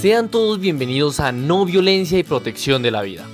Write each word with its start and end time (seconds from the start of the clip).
Sean 0.00 0.30
todos 0.30 0.58
bienvenidos 0.58 1.20
a 1.20 1.30
No 1.30 1.66
Violencia 1.66 2.18
y 2.18 2.22
Protección 2.22 2.80
de 2.80 2.90
la 2.90 3.02
Vida. 3.02 3.26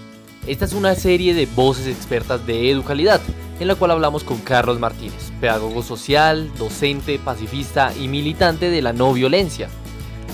Esta 0.48 0.64
es 0.64 0.72
una 0.72 0.96
serie 0.96 1.32
de 1.32 1.46
voces 1.46 1.86
expertas 1.86 2.45
de 2.45 2.72
Educalidad, 2.72 3.20
en 3.61 3.68
la 3.68 3.77
cual 3.77 3.92
hablamos 3.92 4.24
con 4.24 4.38
Carlos 4.38 4.80
Martínez, 4.80 5.30
pedagogo 5.40 5.84
social, 5.84 6.50
docente, 6.58 7.20
pacifista 7.20 7.95
y 7.95 8.09
militante 8.09 8.68
de 8.68 8.82
la 8.82 8.92
no 8.92 9.12
violencia. 9.12 9.68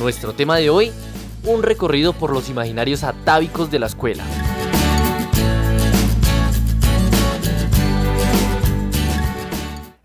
Nuestro 0.01 0.33
tema 0.33 0.57
de 0.57 0.71
hoy, 0.71 0.91
un 1.45 1.63
recorrido 1.63 2.15
por 2.15 2.33
los 2.33 2.49
imaginarios 2.49 3.05
atávicos 3.05 3.71
de 3.71 3.79
la 3.79 3.87
escuela. 3.89 4.25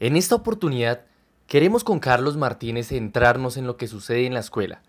En 0.01 0.17
esta 0.17 0.35
oportunidad, 0.35 1.05
queremos 1.47 1.85
con 1.85 1.99
Carlos 1.99 2.35
Martínez 2.35 2.89
centrarnos 2.89 3.55
en 3.55 3.65
lo 3.65 3.77
que 3.77 3.87
sucede 3.87 4.25
en 4.25 4.33
la 4.33 4.41
escuela, 4.41 4.81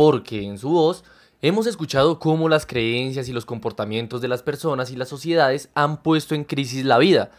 porque 0.00 0.44
en 0.44 0.56
su 0.56 0.70
voz 0.70 1.04
hemos 1.42 1.66
escuchado 1.66 2.18
cómo 2.18 2.48
las 2.48 2.64
creencias 2.64 3.28
y 3.28 3.34
los 3.34 3.44
comportamientos 3.44 4.22
de 4.22 4.28
las 4.28 4.42
personas 4.42 4.90
y 4.90 4.96
las 4.96 5.10
sociedades 5.10 5.68
han 5.74 6.02
puesto 6.02 6.34
en 6.34 6.44
crisis 6.44 6.86
la 6.86 6.96
vida. 6.96 7.32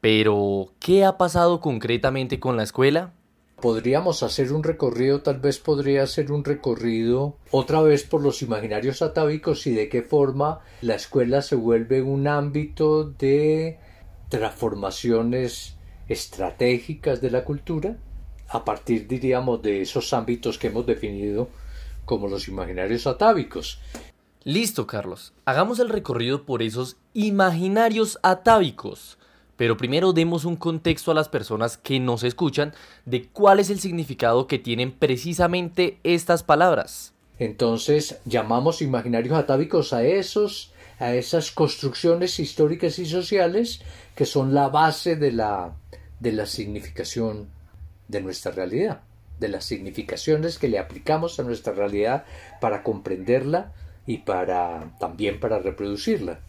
Pero, 0.00 0.68
¿qué 0.78 1.04
ha 1.04 1.18
pasado 1.18 1.60
concretamente 1.60 2.38
con 2.38 2.56
la 2.56 2.62
escuela? 2.62 3.12
Podríamos 3.60 4.22
hacer 4.22 4.52
un 4.52 4.62
recorrido, 4.62 5.22
tal 5.22 5.40
vez 5.40 5.58
podría 5.58 6.06
ser 6.06 6.30
un 6.30 6.44
recorrido 6.44 7.36
otra 7.50 7.82
vez 7.82 8.04
por 8.04 8.22
los 8.22 8.42
imaginarios 8.42 9.02
atávicos 9.02 9.66
y 9.66 9.72
de 9.72 9.88
qué 9.88 10.02
forma 10.02 10.60
la 10.82 10.94
escuela 10.94 11.42
se 11.42 11.56
vuelve 11.56 12.00
un 12.00 12.28
ámbito 12.28 13.02
de 13.02 13.80
transformaciones 14.28 15.74
estratégicas 16.06 17.20
de 17.20 17.32
la 17.32 17.42
cultura 17.42 17.96
a 18.50 18.64
partir, 18.64 19.08
diríamos, 19.08 19.62
de 19.62 19.82
esos 19.82 20.12
ámbitos 20.12 20.58
que 20.58 20.68
hemos 20.68 20.86
definido 20.86 21.48
como 22.04 22.28
los 22.28 22.48
imaginarios 22.48 23.06
atávicos. 23.06 23.80
Listo, 24.44 24.86
Carlos. 24.86 25.32
Hagamos 25.46 25.78
el 25.78 25.88
recorrido 25.88 26.44
por 26.44 26.62
esos 26.62 26.96
imaginarios 27.14 28.18
atávicos. 28.22 29.18
Pero 29.56 29.76
primero 29.76 30.12
demos 30.12 30.44
un 30.44 30.56
contexto 30.56 31.10
a 31.10 31.14
las 31.14 31.28
personas 31.28 31.78
que 31.78 32.00
nos 32.00 32.24
escuchan 32.24 32.74
de 33.06 33.28
cuál 33.28 33.60
es 33.60 33.70
el 33.70 33.80
significado 33.80 34.46
que 34.46 34.58
tienen 34.58 34.92
precisamente 34.92 35.98
estas 36.02 36.42
palabras. 36.42 37.14
Entonces, 37.38 38.18
llamamos 38.24 38.82
imaginarios 38.82 39.36
atávicos 39.36 39.92
a 39.92 40.04
esos 40.04 40.72
a 41.00 41.12
esas 41.14 41.50
construcciones 41.50 42.38
históricas 42.38 43.00
y 43.00 43.06
sociales 43.06 43.82
que 44.14 44.26
son 44.26 44.54
la 44.54 44.68
base 44.68 45.16
de 45.16 45.32
la 45.32 45.74
de 46.20 46.30
la 46.30 46.46
significación 46.46 47.48
de 48.06 48.20
nuestra 48.20 48.52
realidad 48.52 49.00
de 49.38 49.48
las 49.48 49.64
significaciones 49.64 50.58
que 50.58 50.68
le 50.68 50.78
aplicamos 50.78 51.38
a 51.38 51.42
nuestra 51.42 51.72
realidad 51.72 52.24
para 52.60 52.82
comprenderla 52.82 53.72
y 54.06 54.18
para 54.18 54.96
también 54.98 55.40
para 55.40 55.58
reproducirla. 55.58 56.40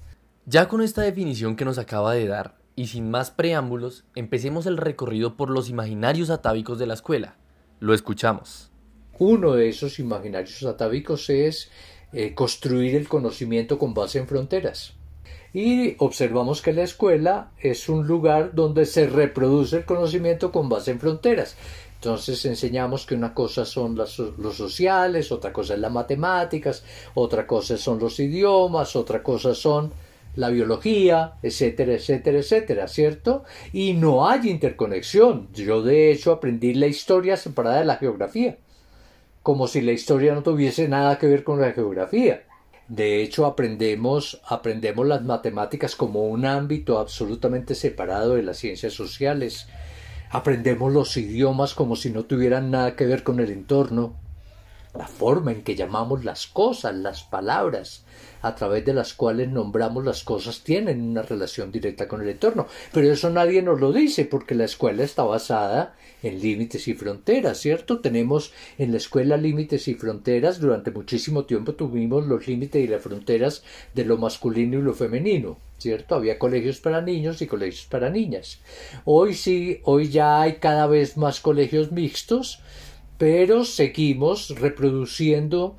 Ya 0.45 0.67
con 0.67 0.81
esta 0.81 1.01
definición 1.01 1.55
que 1.55 1.65
nos 1.65 1.77
acaba 1.77 2.13
de 2.13 2.27
dar, 2.27 2.55
y 2.75 2.87
sin 2.87 3.09
más 3.09 3.31
preámbulos, 3.31 4.05
empecemos 4.15 4.65
el 4.65 4.77
recorrido 4.77 5.37
por 5.37 5.49
los 5.49 5.69
imaginarios 5.69 6.29
atávicos 6.29 6.77
de 6.77 6.87
la 6.87 6.93
escuela. 6.93 7.37
Lo 7.79 7.93
escuchamos. 7.93 8.71
Uno 9.17 9.53
de 9.53 9.69
esos 9.69 9.97
imaginarios 9.99 10.61
atávicos 10.63 11.29
es 11.29 11.71
eh, 12.11 12.33
construir 12.33 12.95
el 12.95 13.07
conocimiento 13.07 13.79
con 13.79 13.93
base 13.93 14.19
en 14.19 14.27
fronteras. 14.27 14.93
Y 15.53 15.95
observamos 15.99 16.61
que 16.61 16.73
la 16.73 16.83
escuela 16.83 17.51
es 17.57 17.87
un 17.87 18.05
lugar 18.05 18.55
donde 18.55 18.85
se 18.85 19.07
reproduce 19.07 19.77
el 19.77 19.85
conocimiento 19.85 20.51
con 20.51 20.67
base 20.67 20.91
en 20.91 20.99
fronteras. 20.99 21.55
Entonces 22.05 22.45
enseñamos 22.45 23.07
que 23.07 23.15
una 23.15 23.33
cosa 23.33 23.65
son 23.65 23.95
los 23.95 24.13
sociales, 24.55 25.31
otra 25.31 25.51
cosa 25.51 25.73
es 25.73 25.79
las 25.79 25.91
matemáticas, 25.91 26.83
otra 27.15 27.47
cosa 27.47 27.77
son 27.77 27.97
los 27.97 28.19
idiomas, 28.19 28.95
otra 28.95 29.23
cosa 29.23 29.55
son 29.55 29.91
la 30.35 30.49
biología, 30.49 31.33
etcétera, 31.41 31.93
etcétera, 31.93 32.37
etcétera, 32.37 32.87
¿cierto? 32.87 33.43
Y 33.73 33.93
no 33.93 34.29
hay 34.29 34.51
interconexión. 34.51 35.47
Yo 35.51 35.81
de 35.81 36.11
hecho 36.11 36.31
aprendí 36.31 36.75
la 36.75 36.85
historia 36.85 37.37
separada 37.37 37.79
de 37.79 37.85
la 37.85 37.95
geografía, 37.95 38.57
como 39.41 39.67
si 39.67 39.81
la 39.81 39.91
historia 39.91 40.35
no 40.35 40.43
tuviese 40.43 40.87
nada 40.87 41.17
que 41.17 41.25
ver 41.25 41.43
con 41.43 41.59
la 41.59 41.71
geografía. 41.71 42.43
De 42.87 43.23
hecho, 43.23 43.47
aprendemos, 43.47 44.39
aprendemos 44.47 45.07
las 45.07 45.23
matemáticas 45.23 45.95
como 45.95 46.27
un 46.27 46.45
ámbito 46.45 46.99
absolutamente 46.99 47.73
separado 47.73 48.35
de 48.35 48.43
las 48.43 48.57
ciencias 48.57 48.93
sociales 48.93 49.65
Aprendemos 50.29 50.91
los 50.91 51.15
idiomas 51.17 51.73
como 51.73 51.95
si 51.95 52.09
no 52.09 52.23
tuvieran 52.23 52.71
nada 52.71 52.95
que 52.95 53.05
ver 53.05 53.23
con 53.23 53.39
el 53.39 53.51
entorno. 53.51 54.13
La 54.97 55.07
forma 55.07 55.51
en 55.51 55.63
que 55.63 55.75
llamamos 55.75 56.23
las 56.23 56.47
cosas, 56.47 56.95
las 56.95 57.23
palabras, 57.23 58.05
a 58.41 58.55
través 58.55 58.85
de 58.85 58.93
las 58.93 59.13
cuales 59.13 59.49
nombramos 59.49 60.05
las 60.05 60.23
cosas 60.23 60.61
tienen 60.61 61.01
una 61.01 61.21
relación 61.21 61.71
directa 61.71 62.07
con 62.07 62.21
el 62.21 62.29
entorno. 62.29 62.67
Pero 62.93 63.11
eso 63.11 63.29
nadie 63.29 63.61
nos 63.61 63.79
lo 63.79 63.91
dice 63.91 64.25
porque 64.25 64.55
la 64.55 64.65
escuela 64.65 65.03
está 65.03 65.23
basada 65.23 65.95
en 66.21 66.39
límites 66.39 66.87
y 66.87 66.93
fronteras, 66.93 67.59
¿cierto? 67.59 67.99
Tenemos 67.99 68.53
en 68.77 68.91
la 68.91 68.97
escuela 68.97 69.35
límites 69.35 69.87
y 69.87 69.95
fronteras. 69.95 70.59
Durante 70.59 70.91
muchísimo 70.91 71.45
tiempo 71.45 71.73
tuvimos 71.73 72.25
los 72.25 72.47
límites 72.47 72.83
y 72.83 72.87
las 72.87 73.01
fronteras 73.01 73.63
de 73.93 74.05
lo 74.05 74.17
masculino 74.17 74.79
y 74.79 74.81
lo 74.81 74.93
femenino. 74.93 75.57
¿cierto? 75.77 76.15
Había 76.15 76.39
colegios 76.39 76.79
para 76.79 77.01
niños 77.01 77.41
y 77.41 77.47
colegios 77.47 77.85
para 77.85 78.09
niñas. 78.09 78.59
Hoy 79.03 79.33
sí, 79.33 79.81
hoy 79.83 80.09
ya 80.09 80.41
hay 80.41 80.55
cada 80.55 80.87
vez 80.87 81.17
más 81.17 81.39
colegios 81.41 81.91
mixtos, 81.91 82.59
pero 83.17 83.65
seguimos 83.65 84.49
reproduciendo 84.59 85.77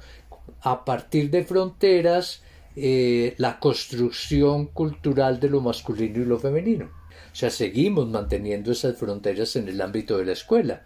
a 0.63 0.85
partir 0.85 1.31
de 1.31 1.45
fronteras 1.45 2.43
eh, 2.75 3.35
la 3.39 3.59
construcción 3.59 4.67
cultural 4.67 5.41
de 5.41 5.51
lo 5.51 5.61
masculino 5.61 6.23
y 6.23 6.25
lo 6.25 6.39
femenino. 6.39 6.87
O 6.87 7.39
sea, 7.39 7.51
seguimos 7.51 8.09
manteniendo 8.09 8.73
esas 8.73 8.97
fronteras 8.97 9.57
en 9.57 9.69
el 9.69 9.81
ámbito 9.81 10.19
de 10.19 10.25
la 10.25 10.33
escuela. 10.33 10.83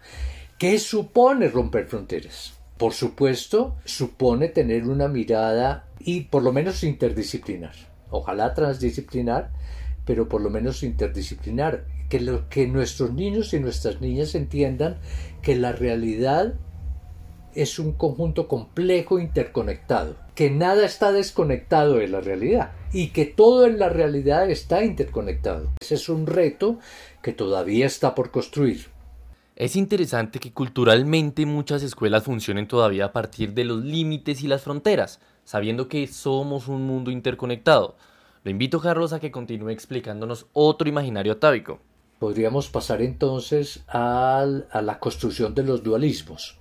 ¿Qué 0.57 0.79
supone 0.79 1.47
romper 1.47 1.87
fronteras? 1.87 2.53
Por 2.77 2.93
supuesto, 2.93 3.77
supone 3.85 4.49
tener 4.49 4.87
una 4.87 5.07
mirada 5.07 5.87
y 5.99 6.21
por 6.21 6.43
lo 6.43 6.51
menos 6.51 6.83
interdisciplinar 6.83 7.91
ojalá 8.11 8.53
transdisciplinar, 8.53 9.51
pero 10.05 10.29
por 10.29 10.41
lo 10.41 10.49
menos 10.49 10.83
interdisciplinar, 10.83 11.85
que, 12.09 12.19
lo, 12.19 12.49
que 12.49 12.67
nuestros 12.67 13.13
niños 13.13 13.53
y 13.53 13.59
nuestras 13.59 14.01
niñas 14.01 14.35
entiendan 14.35 14.97
que 15.41 15.55
la 15.55 15.71
realidad 15.71 16.53
es 17.53 17.79
un 17.79 17.93
conjunto 17.93 18.47
complejo 18.47 19.19
interconectado, 19.19 20.15
que 20.35 20.49
nada 20.49 20.85
está 20.85 21.11
desconectado 21.11 21.95
de 21.95 22.07
la 22.07 22.21
realidad 22.21 22.71
y 22.93 23.09
que 23.09 23.25
todo 23.25 23.65
en 23.65 23.79
la 23.79 23.89
realidad 23.89 24.49
está 24.49 24.83
interconectado. 24.83 25.69
Ese 25.81 25.95
es 25.95 26.09
un 26.09 26.27
reto 26.27 26.79
que 27.21 27.33
todavía 27.33 27.85
está 27.85 28.15
por 28.15 28.31
construir. 28.31 28.87
Es 29.55 29.75
interesante 29.75 30.39
que 30.39 30.53
culturalmente 30.53 31.45
muchas 31.45 31.83
escuelas 31.83 32.23
funcionen 32.23 32.67
todavía 32.67 33.05
a 33.05 33.13
partir 33.13 33.53
de 33.53 33.65
los 33.65 33.83
límites 33.83 34.41
y 34.43 34.47
las 34.47 34.63
fronteras, 34.63 35.19
sabiendo 35.43 35.87
que 35.87 36.07
somos 36.07 36.67
un 36.67 36.87
mundo 36.87 37.11
interconectado. 37.11 37.95
Lo 38.43 38.49
invito, 38.49 38.79
Carlos, 38.79 39.13
a 39.13 39.19
que 39.19 39.29
continúe 39.29 39.69
explicándonos 39.69 40.47
otro 40.53 40.89
imaginario 40.89 41.33
atávico. 41.33 41.79
Podríamos 42.21 42.69
pasar 42.69 43.01
entonces 43.01 43.79
a 43.87 44.45
la 44.45 44.99
construcción 44.99 45.55
de 45.55 45.63
los 45.63 45.81
dualismos, 45.81 46.59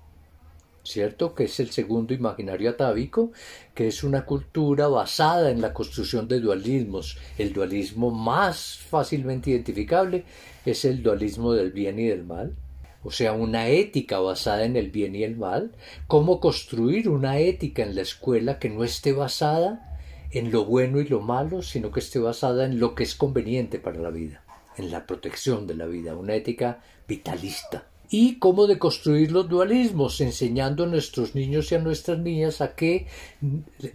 ¿cierto? 0.83 1.35
Que 1.35 1.45
es 1.45 1.61
el 1.61 1.71
segundo 1.71 2.15
imaginario 2.15 2.71
atávico, 2.71 3.31
que 3.75 3.87
es 3.87 4.03
una 4.03 4.25
cultura 4.25 4.89
basada 4.89 5.51
en 5.51 5.61
la 5.61 5.75
construcción 5.75 6.29
de 6.29 6.41
dualismos. 6.41 7.19
El 7.37 7.53
dualismo 7.53 8.11
más 8.11 8.79
fácilmente 8.89 9.51
identificable 9.51 10.25
es 10.65 10.87
el 10.87 11.03
dualismo 11.03 11.53
del 11.53 11.73
bien 11.73 11.99
y 11.99 12.07
del 12.07 12.25
mal, 12.25 12.57
o 13.05 13.11
sea, 13.11 13.35
una 13.35 13.69
ética 13.69 14.19
basada 14.19 14.65
en 14.65 14.77
el 14.77 14.91
bien 14.91 15.15
y 15.15 15.25
el 15.25 15.37
mal, 15.37 15.73
cómo 16.07 16.41
construir 16.41 17.07
una 17.11 17.39
ética 17.39 17.83
en 17.83 17.97
la 17.97 18.01
escuela 18.01 18.59
que 18.59 18.71
no 18.71 18.83
esté 18.83 19.13
basada 19.13 19.99
en 20.31 20.53
lo 20.53 20.65
bueno 20.65 21.01
y 21.01 21.07
lo 21.07 21.21
malo, 21.21 21.61
sino 21.61 21.91
que 21.91 22.01
esté 22.01 22.19
basada 22.19 22.65
en 22.65 22.81
lo 22.81 22.95
que 22.95 23.03
es 23.03 23.15
conveniente 23.15 23.79
para 23.79 24.01
la 24.01 24.09
vida, 24.09 24.43
en 24.77 24.91
la 24.91 25.07
protección 25.07 25.67
de 25.67 25.75
la 25.75 25.87
vida, 25.87 26.17
una 26.17 26.35
ética 26.35 26.83
vitalista. 27.07 27.87
Y 28.13 28.39
cómo 28.39 28.67
deconstruir 28.67 29.31
los 29.31 29.49
dualismos, 29.49 30.21
enseñando 30.21 30.85
a 30.85 30.89
nuestros 30.89 31.35
niños 31.35 31.71
y 31.71 31.77
a 31.77 31.79
nuestras 31.79 32.19
niñas 32.19 32.61
a 32.61 32.75
que 32.75 33.07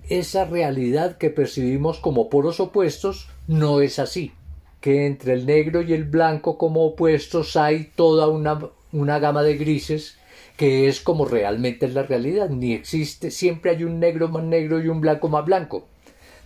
esa 0.08 0.46
realidad 0.46 1.18
que 1.18 1.30
percibimos 1.30 2.00
como 2.00 2.30
poros 2.30 2.62
opuestos 2.62 3.28
no 3.48 3.82
es 3.82 4.00
así, 4.00 4.32
que 4.80 5.06
entre 5.06 5.34
el 5.34 5.46
negro 5.46 5.82
y 5.82 5.92
el 5.92 6.06
blanco 6.06 6.58
como 6.58 6.86
opuestos 6.86 7.58
hay 7.58 7.92
toda 7.96 8.30
una 8.30 8.60
una 8.96 9.20
gama 9.20 9.44
de 9.44 9.58
grises 9.58 10.18
que 10.58 10.88
es 10.88 11.02
como 11.02 11.26
realmente 11.26 11.86
es 11.86 11.94
la 11.94 12.04
realidad, 12.04 12.50
ni 12.50 12.74
existe, 12.74 13.30
siempre 13.30 13.72
hay 13.72 13.84
un 13.84 14.00
negro 14.00 14.30
más 14.30 14.44
negro 14.44 14.82
y 14.82 14.88
un 14.88 15.02
blanco 15.02 15.28
más 15.28 15.44
blanco. 15.44 15.86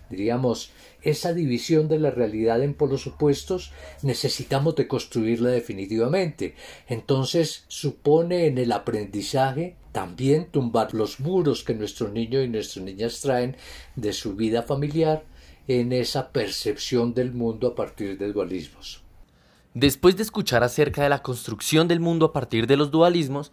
Diríamos, 0.09 0.71
esa 1.01 1.33
división 1.33 1.87
de 1.87 1.99
la 1.99 2.11
realidad 2.11 2.61
en 2.61 2.73
polos 2.73 3.07
opuestos 3.07 3.71
necesitamos 4.01 4.75
deconstruirla 4.75 5.49
definitivamente. 5.49 6.55
Entonces 6.87 7.65
supone 7.67 8.47
en 8.47 8.57
el 8.57 8.71
aprendizaje 8.71 9.75
también 9.91 10.47
tumbar 10.51 10.93
los 10.93 11.19
muros 11.19 11.63
que 11.63 11.73
nuestros 11.73 12.11
niños 12.11 12.45
y 12.45 12.49
nuestras 12.49 12.85
niñas 12.85 13.21
traen 13.21 13.55
de 13.95 14.13
su 14.13 14.35
vida 14.35 14.63
familiar 14.63 15.23
en 15.67 15.93
esa 15.93 16.31
percepción 16.31 17.13
del 17.13 17.31
mundo 17.31 17.67
a 17.67 17.75
partir 17.75 18.17
de 18.17 18.31
dualismos. 18.31 19.03
Después 19.73 20.17
de 20.17 20.23
escuchar 20.23 20.63
acerca 20.63 21.03
de 21.03 21.09
la 21.09 21.21
construcción 21.21 21.87
del 21.87 21.99
mundo 21.99 22.27
a 22.27 22.33
partir 22.33 22.65
de 22.65 22.75
los 22.75 22.91
dualismos, 22.91 23.51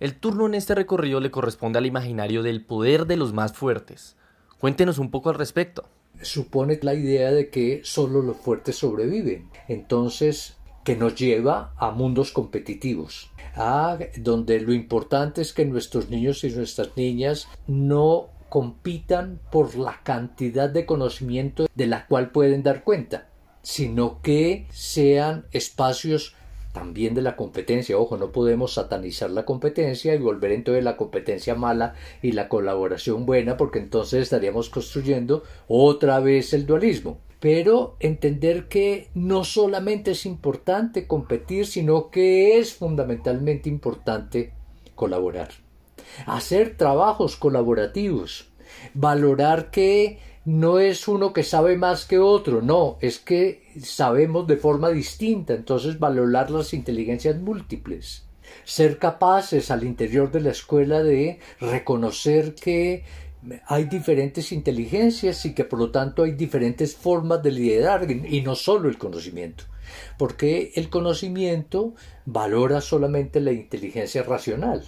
el 0.00 0.14
turno 0.14 0.46
en 0.46 0.54
este 0.54 0.74
recorrido 0.74 1.20
le 1.20 1.30
corresponde 1.30 1.78
al 1.78 1.86
imaginario 1.86 2.42
del 2.42 2.64
poder 2.64 3.06
de 3.06 3.16
los 3.16 3.32
más 3.32 3.52
fuertes. 3.52 4.16
Cuéntenos 4.58 4.98
un 4.98 5.10
poco 5.10 5.28
al 5.28 5.34
respecto. 5.34 5.88
Supone 6.22 6.78
la 6.82 6.94
idea 6.94 7.30
de 7.30 7.48
que 7.50 7.80
solo 7.84 8.22
los 8.22 8.36
fuertes 8.36 8.76
sobreviven. 8.76 9.48
Entonces, 9.68 10.56
que 10.84 10.96
nos 10.96 11.16
lleva 11.16 11.74
a 11.76 11.90
mundos 11.90 12.32
competitivos, 12.32 13.30
a 13.54 13.98
donde 14.16 14.58
lo 14.60 14.72
importante 14.72 15.42
es 15.42 15.52
que 15.52 15.66
nuestros 15.66 16.08
niños 16.08 16.44
y 16.44 16.50
nuestras 16.50 16.96
niñas 16.96 17.46
no 17.66 18.30
compitan 18.48 19.38
por 19.50 19.76
la 19.76 20.00
cantidad 20.02 20.70
de 20.70 20.86
conocimiento 20.86 21.66
de 21.74 21.86
la 21.86 22.06
cual 22.06 22.30
pueden 22.30 22.62
dar 22.62 22.84
cuenta, 22.84 23.28
sino 23.60 24.22
que 24.22 24.66
sean 24.70 25.44
espacios 25.52 26.34
también 26.78 27.12
de 27.12 27.22
la 27.22 27.34
competencia. 27.34 27.98
Ojo, 27.98 28.16
no 28.16 28.30
podemos 28.30 28.74
satanizar 28.74 29.30
la 29.30 29.44
competencia 29.44 30.14
y 30.14 30.18
volver 30.18 30.52
entonces 30.52 30.84
la 30.84 30.96
competencia 30.96 31.56
mala 31.56 31.94
y 32.22 32.32
la 32.32 32.48
colaboración 32.48 33.26
buena, 33.26 33.56
porque 33.56 33.80
entonces 33.80 34.22
estaríamos 34.22 34.70
construyendo 34.70 35.42
otra 35.66 36.20
vez 36.20 36.54
el 36.54 36.66
dualismo. 36.66 37.18
Pero 37.40 37.96
entender 37.98 38.68
que 38.68 39.08
no 39.14 39.42
solamente 39.42 40.12
es 40.12 40.24
importante 40.24 41.08
competir, 41.08 41.66
sino 41.66 42.10
que 42.10 42.58
es 42.58 42.74
fundamentalmente 42.74 43.68
importante 43.68 44.52
colaborar. 44.94 45.48
Hacer 46.26 46.76
trabajos 46.76 47.34
colaborativos. 47.36 48.50
Valorar 48.94 49.72
que 49.72 50.20
no 50.48 50.78
es 50.78 51.06
uno 51.08 51.34
que 51.34 51.42
sabe 51.42 51.76
más 51.76 52.06
que 52.06 52.18
otro, 52.18 52.62
no, 52.62 52.96
es 53.02 53.18
que 53.18 53.64
sabemos 53.82 54.46
de 54.46 54.56
forma 54.56 54.88
distinta, 54.88 55.52
entonces 55.52 55.98
valorar 55.98 56.50
las 56.50 56.72
inteligencias 56.72 57.36
múltiples. 57.36 58.24
Ser 58.64 58.98
capaces 58.98 59.70
al 59.70 59.84
interior 59.84 60.32
de 60.32 60.40
la 60.40 60.52
escuela 60.52 61.02
de 61.02 61.38
reconocer 61.60 62.54
que 62.54 63.04
hay 63.66 63.84
diferentes 63.84 64.50
inteligencias 64.50 65.44
y 65.44 65.52
que 65.54 65.64
por 65.64 65.80
lo 65.80 65.90
tanto 65.90 66.22
hay 66.22 66.32
diferentes 66.32 66.96
formas 66.96 67.42
de 67.42 67.52
liderar 67.52 68.10
y 68.10 68.40
no 68.40 68.54
solo 68.54 68.88
el 68.88 68.96
conocimiento. 68.96 69.64
Porque 70.16 70.72
el 70.76 70.88
conocimiento 70.88 71.94
valora 72.24 72.80
solamente 72.80 73.40
la 73.40 73.52
inteligencia 73.52 74.22
racional, 74.22 74.82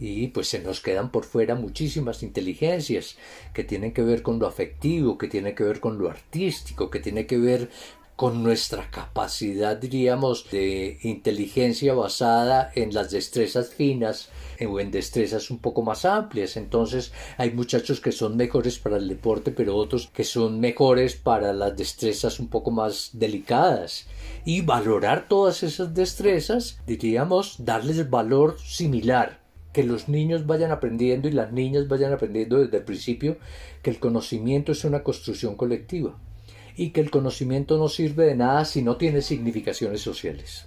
y 0.00 0.28
pues 0.28 0.48
se 0.48 0.60
nos 0.60 0.80
quedan 0.80 1.10
por 1.12 1.24
fuera 1.24 1.54
muchísimas 1.54 2.22
inteligencias 2.22 3.16
que 3.52 3.64
tienen 3.64 3.92
que 3.92 4.02
ver 4.02 4.22
con 4.22 4.38
lo 4.38 4.46
afectivo, 4.46 5.18
que 5.18 5.28
tienen 5.28 5.54
que 5.54 5.64
ver 5.64 5.78
con 5.78 5.98
lo 5.98 6.10
artístico, 6.10 6.90
que 6.90 7.00
tiene 7.00 7.26
que 7.26 7.38
ver 7.38 7.68
con 8.20 8.42
nuestra 8.42 8.90
capacidad, 8.90 9.78
diríamos, 9.78 10.50
de 10.50 10.98
inteligencia 11.04 11.94
basada 11.94 12.70
en 12.74 12.92
las 12.92 13.10
destrezas 13.10 13.70
finas 13.70 14.28
o 14.68 14.78
en 14.78 14.90
destrezas 14.90 15.50
un 15.50 15.58
poco 15.58 15.80
más 15.80 16.04
amplias. 16.04 16.58
Entonces 16.58 17.12
hay 17.38 17.50
muchachos 17.52 17.98
que 17.98 18.12
son 18.12 18.36
mejores 18.36 18.78
para 18.78 18.98
el 18.98 19.08
deporte, 19.08 19.52
pero 19.52 19.74
otros 19.74 20.10
que 20.12 20.24
son 20.24 20.60
mejores 20.60 21.16
para 21.16 21.54
las 21.54 21.74
destrezas 21.74 22.40
un 22.40 22.48
poco 22.48 22.70
más 22.70 23.08
delicadas. 23.14 24.06
Y 24.44 24.60
valorar 24.60 25.26
todas 25.26 25.62
esas 25.62 25.94
destrezas, 25.94 26.78
diríamos, 26.86 27.64
darles 27.64 28.10
valor 28.10 28.58
similar 28.60 29.39
que 29.72 29.84
los 29.84 30.08
niños 30.08 30.46
vayan 30.46 30.72
aprendiendo 30.72 31.28
y 31.28 31.32
las 31.32 31.52
niñas 31.52 31.88
vayan 31.88 32.12
aprendiendo 32.12 32.58
desde 32.58 32.78
el 32.78 32.84
principio 32.84 33.38
que 33.82 33.90
el 33.90 34.00
conocimiento 34.00 34.72
es 34.72 34.84
una 34.84 35.02
construcción 35.02 35.56
colectiva 35.56 36.18
y 36.76 36.90
que 36.90 37.00
el 37.00 37.10
conocimiento 37.10 37.78
no 37.78 37.88
sirve 37.88 38.26
de 38.26 38.36
nada 38.36 38.64
si 38.64 38.82
no 38.82 38.96
tiene 38.96 39.22
significaciones 39.22 40.00
sociales. 40.00 40.66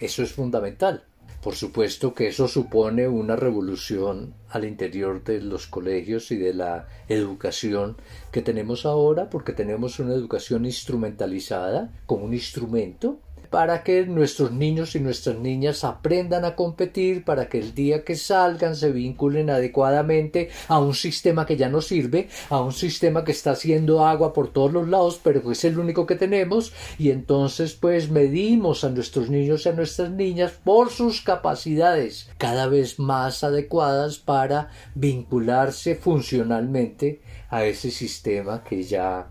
Eso 0.00 0.22
es 0.22 0.32
fundamental. 0.32 1.04
Por 1.42 1.54
supuesto 1.54 2.14
que 2.14 2.28
eso 2.28 2.48
supone 2.48 3.06
una 3.06 3.36
revolución 3.36 4.34
al 4.48 4.64
interior 4.64 5.22
de 5.24 5.42
los 5.42 5.66
colegios 5.66 6.30
y 6.30 6.36
de 6.36 6.54
la 6.54 6.88
educación 7.06 7.98
que 8.32 8.40
tenemos 8.40 8.86
ahora, 8.86 9.28
porque 9.28 9.52
tenemos 9.52 9.98
una 9.98 10.14
educación 10.14 10.64
instrumentalizada 10.64 11.92
como 12.06 12.24
un 12.24 12.32
instrumento 12.32 13.20
para 13.54 13.84
que 13.84 14.04
nuestros 14.04 14.50
niños 14.50 14.96
y 14.96 14.98
nuestras 14.98 15.38
niñas 15.38 15.84
aprendan 15.84 16.44
a 16.44 16.56
competir, 16.56 17.24
para 17.24 17.48
que 17.48 17.60
el 17.60 17.72
día 17.72 18.04
que 18.04 18.16
salgan 18.16 18.74
se 18.74 18.90
vinculen 18.90 19.48
adecuadamente 19.48 20.50
a 20.66 20.80
un 20.80 20.92
sistema 20.92 21.46
que 21.46 21.56
ya 21.56 21.68
no 21.68 21.80
sirve, 21.80 22.28
a 22.50 22.60
un 22.60 22.72
sistema 22.72 23.22
que 23.22 23.30
está 23.30 23.52
haciendo 23.52 24.04
agua 24.04 24.32
por 24.32 24.52
todos 24.52 24.72
los 24.72 24.88
lados, 24.88 25.20
pero 25.22 25.40
que 25.40 25.52
es 25.52 25.64
el 25.64 25.78
único 25.78 26.04
que 26.04 26.16
tenemos, 26.16 26.72
y 26.98 27.10
entonces 27.10 27.74
pues 27.74 28.10
medimos 28.10 28.82
a 28.82 28.90
nuestros 28.90 29.30
niños 29.30 29.64
y 29.64 29.68
a 29.68 29.72
nuestras 29.72 30.10
niñas 30.10 30.50
por 30.64 30.90
sus 30.90 31.20
capacidades 31.20 32.28
cada 32.38 32.66
vez 32.66 32.98
más 32.98 33.44
adecuadas 33.44 34.18
para 34.18 34.70
vincularse 34.96 35.94
funcionalmente 35.94 37.22
a 37.50 37.64
ese 37.64 37.92
sistema 37.92 38.64
que 38.64 38.82
ya 38.82 39.30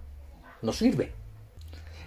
no 0.62 0.72
sirve. 0.72 1.23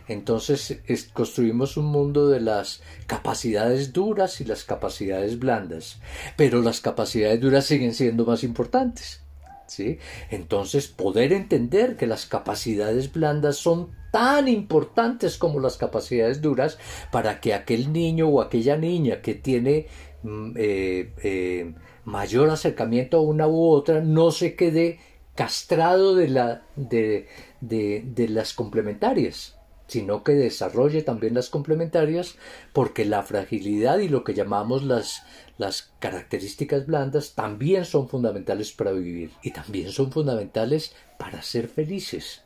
Entonces 0.08 0.80
construimos 1.12 1.76
un 1.76 1.86
mundo 1.86 2.28
de 2.28 2.40
las 2.40 2.82
capacidades 3.06 3.92
duras 3.92 4.40
y 4.40 4.44
las 4.44 4.64
capacidades 4.64 5.38
blandas, 5.38 5.98
pero 6.36 6.62
las 6.62 6.80
capacidades 6.80 7.40
duras 7.40 7.66
siguen 7.66 7.92
siendo 7.92 8.24
más 8.24 8.44
importantes. 8.44 9.22
¿sí? 9.66 9.98
Entonces 10.30 10.86
poder 10.86 11.32
entender 11.32 11.96
que 11.96 12.06
las 12.06 12.26
capacidades 12.26 13.12
blandas 13.12 13.56
son 13.56 13.90
tan 14.12 14.46
importantes 14.46 15.38
como 15.38 15.58
las 15.58 15.76
capacidades 15.76 16.40
duras 16.40 16.78
para 17.10 17.40
que 17.40 17.52
aquel 17.52 17.92
niño 17.92 18.28
o 18.28 18.40
aquella 18.40 18.76
niña 18.76 19.20
que 19.20 19.34
tiene 19.34 19.88
mm, 20.22 20.52
eh, 20.56 21.12
eh, 21.22 21.74
mayor 22.04 22.48
acercamiento 22.50 23.18
a 23.18 23.22
una 23.22 23.48
u 23.48 23.68
otra 23.68 24.00
no 24.00 24.30
se 24.30 24.54
quede 24.54 25.00
castrado 25.34 26.14
de, 26.14 26.28
la, 26.28 26.62
de, 26.76 27.26
de 27.60 28.28
las 28.28 28.54
complementarias 28.54 29.55
sino 29.86 30.24
que 30.24 30.32
desarrolle 30.32 31.02
también 31.02 31.34
las 31.34 31.48
complementarias, 31.48 32.36
porque 32.72 33.04
la 33.04 33.22
fragilidad 33.22 33.98
y 33.98 34.08
lo 34.08 34.24
que 34.24 34.34
llamamos 34.34 34.82
las, 34.82 35.22
las 35.58 35.92
características 36.00 36.86
blandas 36.86 37.34
también 37.34 37.84
son 37.84 38.08
fundamentales 38.08 38.72
para 38.72 38.92
vivir 38.92 39.30
y 39.42 39.52
también 39.52 39.90
son 39.90 40.10
fundamentales 40.10 40.94
para 41.18 41.42
ser 41.42 41.68
felices. 41.68 42.42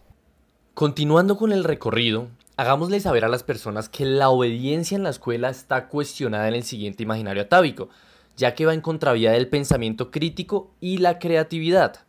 Continuando 0.74 1.36
con 1.36 1.52
el 1.52 1.64
recorrido, 1.64 2.28
hagámosle 2.56 3.00
saber 3.00 3.24
a 3.24 3.28
las 3.28 3.42
personas 3.42 3.88
que 3.88 4.04
la 4.04 4.30
obediencia 4.30 4.96
en 4.96 5.02
la 5.02 5.10
escuela 5.10 5.50
está 5.50 5.88
cuestionada 5.88 6.48
en 6.48 6.54
el 6.54 6.62
siguiente 6.62 7.02
imaginario 7.02 7.42
atávico, 7.42 7.88
ya 8.36 8.54
que 8.54 8.66
va 8.66 8.74
en 8.74 8.80
contravía 8.80 9.32
del 9.32 9.48
pensamiento 9.48 10.10
crítico 10.10 10.70
y 10.80 10.98
la 10.98 11.18
creatividad. 11.18 12.00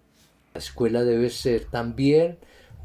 La 0.54 0.60
escuela 0.60 1.04
debe 1.04 1.30
ser 1.30 1.66
también 1.66 2.38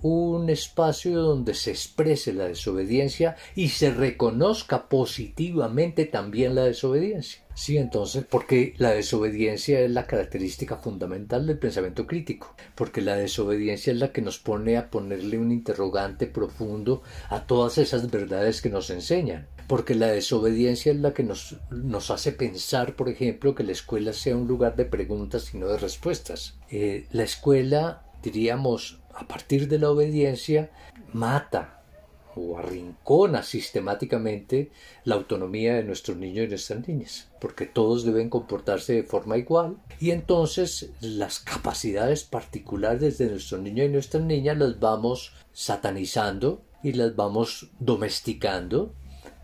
un 0.03 0.50
espacio 0.50 1.21
donde 1.21 1.55
se 1.55 1.71
exprese 1.71 2.33
la 2.33 2.49
desobediencia 2.49 3.37
y 3.55 3.69
se 3.69 3.91
reconozca 3.91 4.88
positivamente 4.88 6.05
también 6.05 6.55
la 6.55 6.65
desobediencia. 6.65 7.47
Sí, 7.57 7.79
entonces, 7.79 8.23
porque 8.29 8.75
la 8.76 8.91
desobediencia 8.91 9.81
es 9.81 9.91
la 9.91 10.07
característica 10.07 10.76
fundamental 10.76 11.47
del 11.47 11.59
pensamiento 11.59 12.07
crítico, 12.07 12.55
porque 12.75 13.00
la 13.00 13.17
desobediencia 13.17 13.95
es 13.95 13.99
la 13.99 14.12
que 14.12 14.21
nos 14.21 14.38
pone 14.38 14.76
a 14.76 14.91
ponerle 14.91 15.38
un 15.38 15.50
interrogante 15.50 16.26
profundo 16.26 17.03
a 17.31 17.47
todas 17.47 17.79
esas 17.79 18.11
verdades 18.11 18.61
que 18.61 18.69
nos 18.69 18.91
enseñan, 18.91 19.49
porque 19.69 19.95
la 19.95 20.09
desobediencia 20.09 20.93
es 20.93 20.99
la 20.99 21.15
que 21.15 21.23
nos, 21.23 21.57
nos 21.71 22.11
hace 22.11 22.33
pensar, 22.33 22.95
por 22.95 23.09
ejemplo, 23.09 23.55
que 23.55 23.65
la 23.65 23.73
escuela 23.73 24.12
sea 24.12 24.37
un 24.37 24.47
lugar 24.47 24.76
de 24.76 24.85
preguntas 24.85 25.55
y 25.55 25.57
no 25.57 25.69
de 25.69 25.79
respuestas. 25.79 26.59
Eh, 26.71 27.07
la 27.11 27.23
escuela, 27.23 28.03
diríamos, 28.23 29.00
a 29.17 29.27
partir 29.27 29.69
de 29.69 29.79
la 29.79 29.91
obediencia, 29.91 30.71
mata 31.13 31.77
o 32.37 32.59
arrincona 32.59 33.43
sistemáticamente 33.43 34.71
la 35.05 35.15
autonomía 35.15 35.75
de 35.75 35.85
nuestros 35.85 36.19
niños 36.19 36.47
y 36.47 36.49
nuestras 36.49 36.87
niñas, 36.87 37.29
porque 37.41 37.65
todos 37.65 38.05
deben 38.05 38.29
comportarse 38.29 38.93
de 38.93 39.03
forma 39.03 39.39
igual 39.39 39.79
y 39.99 40.11
entonces 40.11 40.91
las 41.01 41.39
capacidades 41.39 42.25
particulares 42.25 43.17
de 43.19 43.31
nuestros 43.31 43.61
niños 43.63 43.87
y 43.87 43.93
nuestras 43.93 44.23
niñas 44.23 44.59
las 44.59 44.79
vamos 44.79 45.33
satanizando 45.53 46.63
y 46.83 46.93
las 46.93 47.17
vamos 47.17 47.71
domesticando 47.81 48.93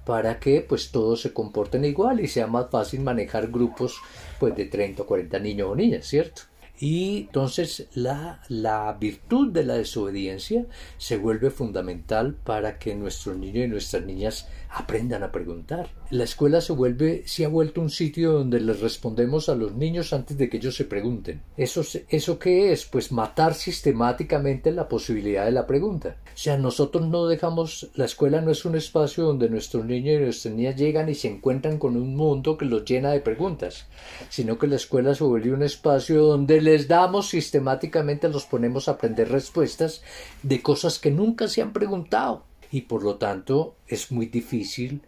para 0.04 0.38
que 0.38 0.60
pues 0.60 0.90
todos 0.90 1.22
se 1.22 1.32
comporten 1.32 1.84
igual 1.84 2.20
y 2.20 2.28
sea 2.28 2.46
más 2.46 2.70
fácil 2.70 3.00
manejar 3.00 3.48
grupos 3.48 4.00
pues 4.38 4.54
de 4.54 4.66
30 4.66 5.02
o 5.02 5.06
40 5.06 5.38
niños 5.38 5.68
o 5.70 5.74
niñas, 5.74 6.06
¿cierto? 6.06 6.42
Y 6.82 7.18
entonces 7.18 7.86
la, 7.94 8.40
la 8.48 8.92
virtud 8.94 9.52
de 9.52 9.62
la 9.62 9.74
desobediencia 9.74 10.66
se 10.98 11.16
vuelve 11.16 11.50
fundamental 11.50 12.34
para 12.34 12.80
que 12.80 12.96
nuestros 12.96 13.36
niños 13.36 13.66
y 13.66 13.68
nuestras 13.68 14.04
niñas 14.04 14.48
aprendan 14.74 15.22
a 15.22 15.30
preguntar. 15.30 15.90
La 16.10 16.24
escuela 16.24 16.60
se 16.60 16.72
vuelve, 16.72 17.22
se 17.26 17.44
ha 17.44 17.48
vuelto 17.48 17.80
un 17.80 17.90
sitio 17.90 18.32
donde 18.32 18.60
les 18.60 18.80
respondemos 18.80 19.48
a 19.48 19.54
los 19.54 19.74
niños 19.74 20.12
antes 20.12 20.38
de 20.38 20.48
que 20.48 20.56
ellos 20.56 20.74
se 20.74 20.84
pregunten. 20.84 21.42
¿Eso, 21.56 21.82
¿Eso 22.08 22.38
qué 22.38 22.72
es? 22.72 22.86
Pues 22.86 23.12
matar 23.12 23.54
sistemáticamente 23.54 24.72
la 24.72 24.88
posibilidad 24.88 25.44
de 25.44 25.52
la 25.52 25.66
pregunta. 25.66 26.16
O 26.34 26.38
sea, 26.38 26.56
nosotros 26.56 27.06
no 27.06 27.26
dejamos, 27.26 27.90
la 27.94 28.06
escuela 28.06 28.40
no 28.40 28.50
es 28.50 28.64
un 28.64 28.74
espacio 28.74 29.24
donde 29.24 29.50
nuestros 29.50 29.84
niños 29.84 30.16
y 30.16 30.24
nuestras 30.24 30.54
niñas 30.54 30.76
llegan 30.76 31.08
y 31.08 31.14
se 31.14 31.28
encuentran 31.28 31.78
con 31.78 31.96
un 31.96 32.16
mundo 32.16 32.56
que 32.56 32.64
los 32.64 32.84
llena 32.84 33.10
de 33.10 33.20
preguntas, 33.20 33.86
sino 34.30 34.58
que 34.58 34.66
la 34.66 34.76
escuela 34.76 35.14
se 35.14 35.24
vuelve 35.24 35.52
un 35.52 35.62
espacio 35.62 36.24
donde 36.24 36.60
les 36.62 36.88
damos 36.88 37.28
sistemáticamente, 37.28 38.28
los 38.28 38.46
ponemos 38.46 38.88
a 38.88 38.92
aprender 38.92 39.30
respuestas 39.30 40.02
de 40.42 40.62
cosas 40.62 40.98
que 40.98 41.10
nunca 41.10 41.48
se 41.48 41.60
han 41.60 41.72
preguntado 41.72 42.51
y 42.72 42.82
por 42.82 43.04
lo 43.04 43.16
tanto 43.16 43.76
es 43.86 44.10
muy 44.10 44.26
difícil 44.26 45.02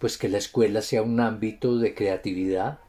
pues 0.00 0.18
que 0.18 0.28
la 0.28 0.38
escuela 0.38 0.82
sea 0.82 1.02
un 1.02 1.20
ámbito 1.20 1.78
de 1.78 1.94
creatividad 1.94 2.80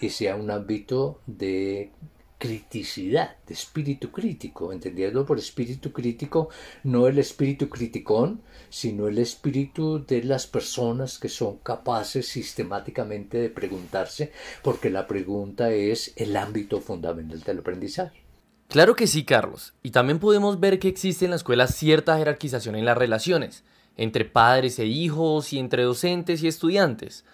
y 0.00 0.10
sea 0.10 0.36
un 0.36 0.50
ámbito 0.50 1.20
de 1.26 1.92
criticidad, 2.38 3.36
de 3.46 3.54
espíritu 3.54 4.12
crítico, 4.12 4.72
entendiendo 4.72 5.26
por 5.26 5.38
espíritu 5.38 5.92
crítico 5.92 6.50
no 6.84 7.08
el 7.08 7.18
espíritu 7.18 7.68
criticón, 7.68 8.42
sino 8.68 9.08
el 9.08 9.18
espíritu 9.18 10.04
de 10.04 10.22
las 10.22 10.46
personas 10.46 11.18
que 11.18 11.28
son 11.28 11.58
capaces 11.58 12.28
sistemáticamente 12.28 13.38
de 13.38 13.50
preguntarse, 13.50 14.32
porque 14.62 14.90
la 14.90 15.06
pregunta 15.06 15.72
es 15.72 16.12
el 16.16 16.36
ámbito 16.36 16.80
fundamental 16.80 17.40
del 17.40 17.58
aprendizaje. 17.60 18.27
Claro 18.68 18.96
que 18.96 19.06
sí, 19.06 19.24
Carlos. 19.24 19.72
Y 19.82 19.92
también 19.92 20.18
podemos 20.18 20.60
ver 20.60 20.78
que 20.78 20.88
existe 20.88 21.24
en 21.24 21.30
la 21.30 21.36
escuela 21.36 21.66
cierta 21.66 22.18
jerarquización 22.18 22.76
en 22.76 22.84
las 22.84 22.98
relaciones, 22.98 23.64
entre 23.96 24.26
padres 24.26 24.78
e 24.78 24.84
hijos 24.84 25.54
y 25.54 25.58
entre 25.58 25.84
docentes 25.84 26.42
y 26.42 26.48
estudiantes. 26.48 27.24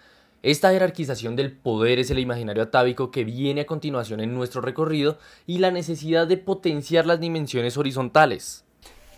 Esta 0.44 0.70
jerarquización 0.70 1.34
del 1.34 1.50
poder 1.50 1.98
es 1.98 2.10
el 2.10 2.20
imaginario 2.20 2.62
atávico 2.62 3.10
que 3.10 3.24
viene 3.24 3.62
a 3.62 3.66
continuación 3.66 4.20
en 4.20 4.32
nuestro 4.32 4.60
recorrido 4.60 5.18
y 5.44 5.58
la 5.58 5.72
necesidad 5.72 6.28
de 6.28 6.36
potenciar 6.36 7.04
las 7.04 7.18
dimensiones 7.18 7.76
horizontales. 7.76 8.64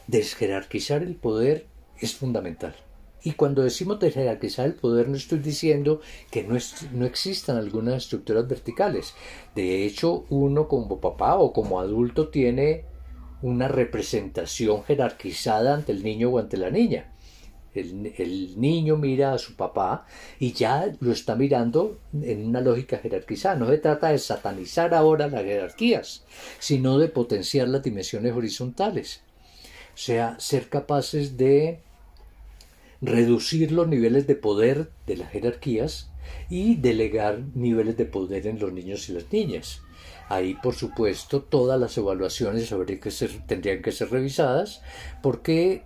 Desjerarquizar 0.07 1.03
el 1.03 1.17
poder 1.17 1.67
es 2.01 2.15
fundamental. 2.15 2.75
Y 3.23 3.33
cuando 3.33 3.63
decimos 3.63 3.99
jerarquizar 3.99 4.67
el 4.67 4.75
poder 4.75 5.09
no 5.09 5.17
estoy 5.17 5.41
diciendo 5.41 6.01
que 6.31 6.45
no, 6.45 6.57
no 6.93 7.07
existan 7.07 7.57
algunas 7.57 8.05
estructuras 8.05 8.47
verticales. 8.47 9.15
De 9.55 9.85
hecho, 9.85 10.25
uno 10.31 10.69
como 10.69 11.01
papá 11.01 11.37
o 11.37 11.53
como 11.53 11.81
adulto 11.81 12.29
tiene 12.29 12.85
una 13.43 13.69
representación 13.69 14.85
jerarquizada 14.85 15.75
ante 15.75 15.93
el 15.93 16.03
niño 16.03 16.31
o 16.31 16.39
ante 16.39 16.57
la 16.57 16.71
niña. 16.71 17.13
El, 17.75 18.15
el, 18.17 18.59
niño 18.59 18.97
mira 18.97 19.35
a 19.35 19.39
su 19.39 19.55
papá 19.55 20.07
y 20.39 20.53
ya 20.53 20.91
lo 21.01 21.13
está 21.13 21.35
mirando 21.35 21.99
en 22.15 22.47
una 22.47 22.63
lógica 22.63 22.99
jerarquizada. 22.99 23.57
No 23.57 23.69
se 23.69 23.79
trata 23.79 24.09
de 24.09 24.19
satanizar 24.19 24.95
ahora 24.95 25.29
las 25.29 25.43
jerarquías, 25.43 26.25
sino 26.59 26.99
de 26.99 27.09
potenciar 27.09 27.69
las 27.69 27.83
dimensiones 27.83 28.35
horizontales. 28.35 29.21
O 29.95 29.99
sea, 29.99 30.37
ser 30.39 30.69
capaces 30.69 31.37
de 31.37 31.81
reducir 33.01 33.73
los 33.73 33.89
niveles 33.89 34.27
de 34.27 34.35
poder 34.35 34.91
de 35.07 35.17
las 35.17 35.31
jerarquías 35.31 36.11
y 36.49 36.77
delegar 36.77 37.41
niveles 37.55 37.97
de 37.97 38.05
poder 38.05 38.47
en 38.47 38.59
los 38.59 38.73
niños 38.73 39.09
y 39.09 39.13
las 39.13 39.31
niñas. 39.33 39.83
Ahí, 40.29 40.55
por 40.55 40.75
supuesto, 40.75 41.43
todas 41.43 41.79
las 41.79 41.97
evaluaciones 41.99 42.75
que 43.01 43.11
ser, 43.11 43.31
tendrían 43.47 43.83
que 43.83 43.93
ser 43.93 44.11
revisadas 44.11 44.83
porque 45.23 45.85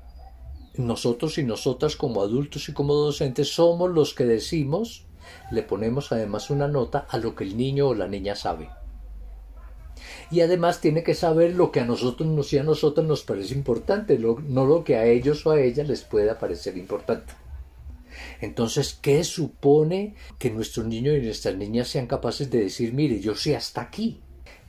nosotros 0.76 1.36
y 1.38 1.44
nosotras 1.44 1.96
como 1.96 2.22
adultos 2.22 2.68
y 2.68 2.72
como 2.72 2.94
docentes 2.94 3.48
somos 3.48 3.90
los 3.90 4.14
que 4.14 4.24
decimos, 4.24 5.06
le 5.50 5.62
ponemos 5.62 6.12
además 6.12 6.48
una 6.48 6.68
nota 6.68 7.06
a 7.10 7.18
lo 7.18 7.34
que 7.34 7.44
el 7.44 7.56
niño 7.56 7.88
o 7.88 7.94
la 7.94 8.08
niña 8.08 8.34
sabe 8.34 8.70
y 10.30 10.40
además 10.40 10.80
tiene 10.80 11.02
que 11.02 11.14
saber 11.14 11.54
lo 11.54 11.70
que 11.70 11.80
a 11.80 11.84
nosotros 11.84 12.52
y 12.52 12.58
a 12.58 12.62
nosotros 12.62 13.06
nos 13.06 13.22
parece 13.22 13.54
importante, 13.54 14.18
no 14.18 14.66
lo 14.66 14.84
que 14.84 14.96
a 14.96 15.06
ellos 15.06 15.46
o 15.46 15.50
a 15.50 15.60
ellas 15.60 15.88
les 15.88 16.02
pueda 16.02 16.38
parecer 16.38 16.76
importante. 16.76 17.32
Entonces, 18.40 18.98
¿qué 19.00 19.22
supone 19.24 20.14
que 20.38 20.50
nuestros 20.50 20.86
niños 20.86 21.16
y 21.16 21.22
nuestras 21.22 21.56
niñas 21.56 21.88
sean 21.88 22.06
capaces 22.06 22.50
de 22.50 22.64
decir, 22.64 22.92
mire, 22.92 23.20
yo 23.20 23.34
sé 23.34 23.56
hasta 23.56 23.82
aquí? 23.82 24.20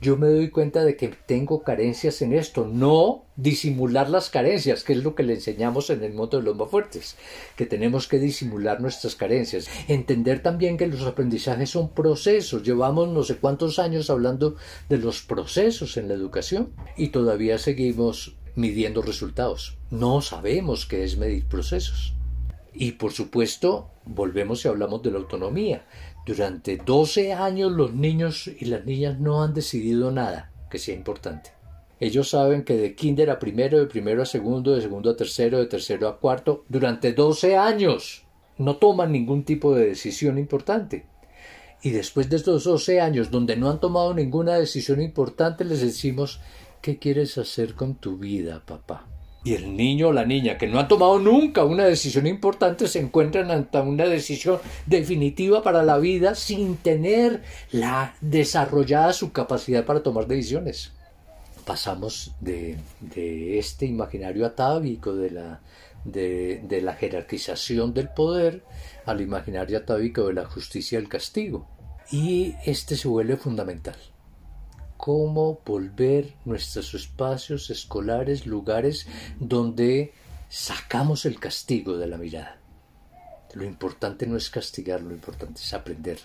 Yo 0.02 0.16
me 0.16 0.26
doy 0.26 0.50
cuenta 0.50 0.84
de 0.84 0.96
que 0.96 1.14
tengo 1.26 1.62
carencias 1.62 2.22
en 2.22 2.32
esto, 2.32 2.66
no 2.66 3.24
disimular 3.36 4.10
las 4.10 4.30
carencias, 4.30 4.82
que 4.82 4.94
es 4.94 5.04
lo 5.04 5.14
que 5.14 5.22
le 5.22 5.34
enseñamos 5.34 5.90
en 5.90 6.02
el 6.02 6.12
mundo 6.12 6.38
de 6.38 6.42
los 6.42 6.56
más 6.56 6.68
fuertes, 6.68 7.16
que 7.54 7.66
tenemos 7.66 8.08
que 8.08 8.18
disimular 8.18 8.80
nuestras 8.80 9.14
carencias. 9.14 9.68
Entender 9.86 10.42
también 10.42 10.76
que 10.76 10.88
los 10.88 11.02
aprendizajes 11.02 11.70
son 11.70 11.90
procesos, 11.90 12.64
llevamos 12.64 13.10
no 13.10 13.22
sé 13.22 13.36
cuántos 13.36 13.78
años 13.78 14.10
hablando 14.10 14.56
de 14.88 14.98
los 14.98 15.22
procesos 15.22 15.96
en 15.96 16.08
la 16.08 16.14
educación 16.14 16.72
y 16.96 17.10
todavía 17.10 17.56
seguimos 17.58 18.36
midiendo 18.56 19.02
resultados. 19.02 19.78
No 19.90 20.20
sabemos 20.20 20.84
qué 20.84 21.04
es 21.04 21.16
medir 21.16 21.46
procesos. 21.46 22.14
Y 22.74 22.92
por 22.92 23.12
supuesto, 23.12 23.90
volvemos 24.04 24.64
y 24.64 24.68
hablamos 24.68 25.02
de 25.02 25.12
la 25.12 25.18
autonomía. 25.18 25.86
Durante 26.24 26.76
12 26.76 27.32
años 27.32 27.72
los 27.72 27.94
niños 27.94 28.46
y 28.46 28.66
las 28.66 28.84
niñas 28.84 29.18
no 29.18 29.42
han 29.42 29.54
decidido 29.54 30.12
nada 30.12 30.52
que 30.70 30.78
sea 30.78 30.94
importante. 30.94 31.50
Ellos 31.98 32.30
saben 32.30 32.64
que 32.64 32.76
de 32.76 32.94
kinder 32.94 33.30
a 33.30 33.38
primero, 33.38 33.78
de 33.78 33.86
primero 33.86 34.22
a 34.22 34.26
segundo, 34.26 34.74
de 34.74 34.80
segundo 34.80 35.10
a 35.10 35.16
tercero, 35.16 35.58
de 35.58 35.66
tercero 35.66 36.08
a 36.08 36.18
cuarto, 36.18 36.64
durante 36.68 37.12
12 37.12 37.56
años 37.56 38.24
no 38.58 38.76
toman 38.76 39.12
ningún 39.12 39.44
tipo 39.44 39.74
de 39.74 39.86
decisión 39.86 40.38
importante. 40.38 41.06
Y 41.82 41.90
después 41.90 42.28
de 42.30 42.36
estos 42.36 42.64
12 42.64 43.00
años 43.00 43.30
donde 43.30 43.56
no 43.56 43.70
han 43.70 43.80
tomado 43.80 44.14
ninguna 44.14 44.54
decisión 44.54 45.02
importante, 45.02 45.64
les 45.64 45.80
decimos, 45.80 46.40
¿qué 46.80 46.98
quieres 46.98 47.38
hacer 47.38 47.74
con 47.74 47.96
tu 47.96 48.18
vida, 48.18 48.62
papá? 48.64 49.11
Y 49.44 49.54
el 49.54 49.76
niño 49.76 50.08
o 50.08 50.12
la 50.12 50.24
niña 50.24 50.56
que 50.56 50.68
no 50.68 50.78
han 50.78 50.88
tomado 50.88 51.18
nunca 51.18 51.64
una 51.64 51.84
decisión 51.84 52.26
importante 52.26 52.86
se 52.86 53.00
encuentran 53.00 53.50
ante 53.50 53.80
una 53.80 54.06
decisión 54.06 54.60
definitiva 54.86 55.62
para 55.62 55.82
la 55.82 55.98
vida 55.98 56.34
sin 56.34 56.76
tener 56.76 57.42
la 57.72 58.14
desarrollada 58.20 59.12
su 59.12 59.32
capacidad 59.32 59.84
para 59.84 60.02
tomar 60.02 60.26
decisiones. 60.26 60.92
Pasamos 61.64 62.32
de, 62.40 62.76
este 63.58 63.86
imaginario 63.86 64.46
atávico 64.46 65.14
de 65.14 65.30
la, 65.30 65.60
de 66.04 66.80
la 66.82 66.94
jerarquización 66.94 67.94
del 67.94 68.08
poder 68.08 68.62
al 69.06 69.20
imaginario 69.20 69.78
atávico 69.78 70.26
de 70.26 70.34
la 70.34 70.44
justicia 70.44 70.98
y 70.98 71.02
el 71.02 71.08
castigo. 71.08 71.66
Y 72.10 72.54
este 72.64 72.96
se 72.96 73.08
vuelve 73.08 73.36
fundamental 73.36 73.96
cómo 75.02 75.60
volver 75.66 76.32
nuestros 76.44 76.94
espacios 76.94 77.70
escolares 77.70 78.46
lugares 78.46 79.08
donde 79.40 80.12
sacamos 80.48 81.26
el 81.26 81.40
castigo 81.40 81.96
de 81.96 82.06
la 82.06 82.18
mirada. 82.18 82.60
Lo 83.54 83.64
importante 83.64 84.28
no 84.28 84.36
es 84.36 84.48
castigar, 84.48 85.00
lo 85.02 85.10
importante 85.10 85.60
es 85.60 85.74
aprender. 85.74 86.20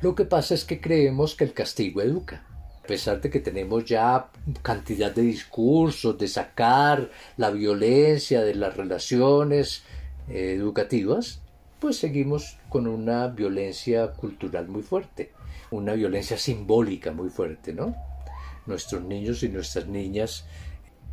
Lo 0.00 0.14
que 0.14 0.24
pasa 0.24 0.54
es 0.54 0.64
que 0.64 0.80
creemos 0.80 1.34
que 1.34 1.44
el 1.44 1.52
castigo 1.52 2.00
educa. 2.00 2.46
A 2.82 2.86
pesar 2.86 3.20
de 3.20 3.28
que 3.28 3.40
tenemos 3.40 3.84
ya 3.84 4.30
cantidad 4.62 5.14
de 5.14 5.20
discursos 5.20 6.16
de 6.16 6.28
sacar 6.28 7.10
la 7.36 7.50
violencia 7.50 8.40
de 8.40 8.54
las 8.54 8.74
relaciones 8.74 9.82
eh, 10.30 10.54
educativas, 10.56 11.42
pues 11.80 11.98
seguimos 11.98 12.56
con 12.70 12.86
una 12.86 13.26
violencia 13.28 14.12
cultural 14.12 14.68
muy 14.68 14.82
fuerte, 14.82 15.32
una 15.70 15.94
violencia 15.94 16.36
simbólica 16.36 17.12
muy 17.12 17.30
fuerte, 17.30 17.72
¿no? 17.72 17.94
nuestros 18.66 19.04
niños 19.04 19.42
y 19.42 19.48
nuestras 19.48 19.86
niñas 19.86 20.44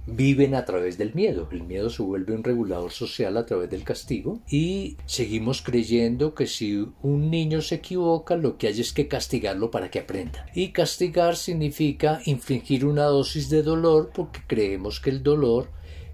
viven 0.05 0.53
a 0.53 0.65
través 0.65 0.98
del 0.98 1.13
miedo. 1.13 1.48
El 1.51 1.63
miedo 1.63 1.89
se 1.89 2.03
vuelve 2.03 2.36
un 2.36 2.43
regulador 2.43 2.91
social 2.91 3.38
a 3.38 3.45
través 3.45 3.69
del 3.69 3.83
castigo 3.83 4.41
y 4.50 4.98
seguimos 5.05 5.62
creyendo 5.62 6.36
que 6.36 6.45
si 6.45 6.86
un 7.01 7.31
niño 7.31 7.62
se 7.62 7.75
equivoca 7.75 8.36
lo 8.36 8.57
que 8.57 8.67
hay 8.67 8.81
es 8.81 8.91
que 8.91 9.07
castigarlo 9.07 9.72
para 9.72 9.89
que 9.89 10.00
aprenda. 10.00 10.45
Y 10.53 10.69
castigar 10.69 11.38
significa 11.38 12.22
infligir 12.25 12.86
una 12.86 13.05
dosis 13.05 13.50
de 13.50 13.63
dolor 13.63 14.12
porque 14.13 14.41
creemos 14.45 15.00
que 15.00 15.10
el 15.10 15.24
dolor 15.24 15.69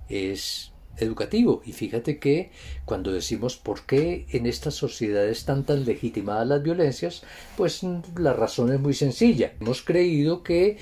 es 0.07 0.71
educativo. 0.99 1.61
Y 1.65 1.73
fíjate 1.73 2.19
que 2.19 2.51
cuando 2.85 3.11
decimos 3.11 3.57
por 3.57 3.85
qué 3.85 4.25
en 4.31 4.45
estas 4.45 4.75
sociedades 4.75 5.39
están 5.39 5.65
tan 5.65 5.85
legitimadas 5.85 6.47
las 6.47 6.63
violencias, 6.63 7.23
pues 7.57 7.81
la 8.17 8.33
razón 8.33 8.71
es 8.73 8.79
muy 8.79 8.93
sencilla. 8.93 9.53
Hemos 9.59 9.81
creído 9.81 10.43
que 10.43 10.77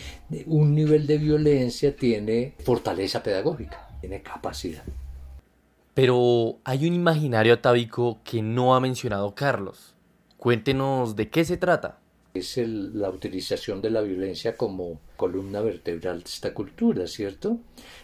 un 0.45 0.75
nivel 0.75 1.07
de 1.07 1.17
violencia 1.17 1.95
tiene 1.95 2.53
fortaleza 2.63 3.23
pedagógica, 3.23 3.87
tiene 4.01 4.21
capacidad. 4.21 4.83
Pero 5.93 6.59
hay 6.63 6.87
un 6.87 6.93
imaginario 6.93 7.55
atávico 7.55 8.19
que 8.23 8.41
no 8.43 8.75
ha 8.75 8.79
mencionado 8.79 9.33
Carlos. 9.33 9.95
Cuéntenos 10.37 11.15
de 11.15 11.29
qué 11.29 11.43
se 11.43 11.57
trata. 11.57 11.99
es 12.35 12.55
la 12.57 13.09
utilización 13.09 13.81
de 13.81 13.89
la 13.89 14.01
violencia 14.01 14.55
como 14.55 14.99
columna 15.17 15.61
vertebral 15.61 16.19
de 16.19 16.29
esta 16.29 16.53
cultura, 16.53 17.07
¿cierto? 17.07 17.59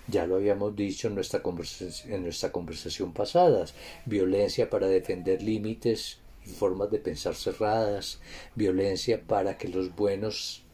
Ya 0.08 0.26
lo 0.26 0.36
habíamos 0.36 0.76
dicho 0.76 1.08
en 1.08 1.16
nuestra, 1.16 1.42
conversación, 1.42 3.14
pasada, 3.14 3.66
violencia 4.06 4.70
para 4.70 4.88
defender 4.88 5.42
límites 5.42 6.20
y 6.46 6.50
formas 6.50 6.92
de 6.92 7.00
pensar 7.00 7.36
cerradas, 7.36 8.20
violencia 8.56 9.22
para 9.26 9.58
que 9.58 9.70
los 9.70 9.96
buenos 9.96 10.66